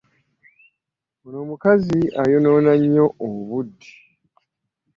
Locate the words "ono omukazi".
1.25-1.99